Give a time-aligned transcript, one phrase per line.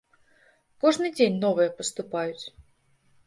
[0.85, 2.45] Кожны дзень новыя паступаюць.